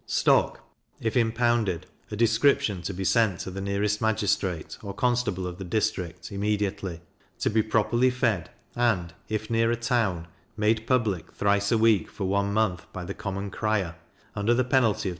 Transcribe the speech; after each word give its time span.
Stock, 0.07 0.63
if 0.99 1.15
impounded, 1.15 1.85
a 2.09 2.15
description 2.15 2.81
to 2.81 2.91
be 2.91 3.03
sent 3.03 3.39
to 3.41 3.51
the 3.51 3.61
nearest 3.61 4.01
magistrate, 4.01 4.75
or 4.81 4.95
constable 4.95 5.45
of 5.45 5.59
the 5.59 5.63
district, 5.63 6.31
immediately; 6.31 7.01
to 7.37 7.51
be 7.51 7.61
properly 7.61 8.09
fed, 8.09 8.49
and, 8.75 9.13
if 9.29 9.51
near 9.51 9.69
a 9.69 9.75
town, 9.75 10.27
made 10.57 10.87
public 10.87 11.31
thrice 11.33 11.71
a 11.71 11.77
week 11.77 12.09
for 12.09 12.23
one 12.23 12.51
month 12.51 12.91
by 12.91 13.05
the 13.05 13.13
common 13.13 13.51
crier, 13.51 13.93
under 14.35 14.55
the 14.55 14.63
penalty 14.63 15.09
of 15.09 15.09
2L. 15.09 15.09